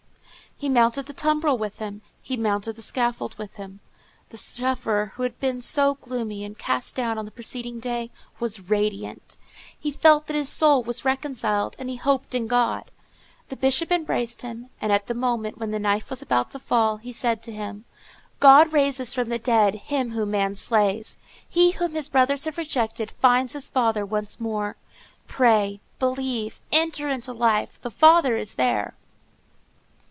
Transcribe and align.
He 0.57 0.69
mounted 0.69 1.07
the 1.07 1.13
tumbril 1.13 1.57
with 1.57 1.79
him, 1.79 2.03
he 2.21 2.37
mounted 2.37 2.73
the 2.75 2.83
scaffold 2.83 3.35
with 3.39 3.55
him. 3.55 3.79
The 4.29 4.37
sufferer, 4.37 5.13
who 5.15 5.23
had 5.23 5.39
been 5.39 5.59
so 5.59 5.95
gloomy 5.95 6.45
and 6.45 6.55
cast 6.55 6.95
down 6.95 7.17
on 7.17 7.25
the 7.25 7.31
preceding 7.31 7.79
day, 7.79 8.11
was 8.39 8.69
radiant. 8.69 9.39
He 9.79 9.89
felt 9.91 10.27
that 10.27 10.35
his 10.35 10.49
soul 10.49 10.83
was 10.83 11.03
reconciled, 11.03 11.75
and 11.79 11.89
he 11.89 11.95
hoped 11.95 12.35
in 12.35 12.45
God. 12.45 12.91
The 13.49 13.55
Bishop 13.55 13.91
embraced 13.91 14.43
him, 14.43 14.69
and 14.79 14.91
at 14.91 15.07
the 15.07 15.15
moment 15.15 15.57
when 15.57 15.71
the 15.71 15.79
knife 15.79 16.11
was 16.11 16.21
about 16.21 16.51
to 16.51 16.59
fall, 16.59 16.97
he 16.97 17.11
said 17.11 17.41
to 17.41 17.51
him: 17.51 17.85
"God 18.39 18.71
raises 18.71 19.15
from 19.15 19.29
the 19.29 19.39
dead 19.39 19.73
him 19.73 20.11
whom 20.11 20.29
man 20.29 20.53
slays; 20.53 21.17
he 21.49 21.71
whom 21.71 21.95
his 21.95 22.07
brothers 22.07 22.45
have 22.45 22.59
rejected 22.59 23.09
finds 23.19 23.53
his 23.53 23.67
Father 23.67 24.05
once 24.05 24.39
more. 24.39 24.75
Pray, 25.25 25.81
believe, 25.97 26.61
enter 26.71 27.09
into 27.09 27.33
life: 27.33 27.81
the 27.81 27.89
Father 27.89 28.37
is 28.37 28.53
there." 28.53 28.93